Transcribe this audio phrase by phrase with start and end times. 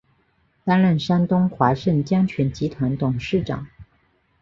[0.63, 3.67] 担任山东华盛江泉集团董事长。